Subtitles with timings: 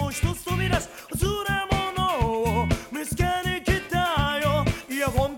[0.00, 1.54] と一つ飛び出す忘れ
[1.94, 4.64] 物を見つけに来たよ。
[4.90, 5.36] イヤホン